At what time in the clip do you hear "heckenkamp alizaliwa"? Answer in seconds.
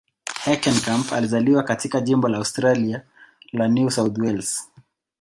0.43-1.63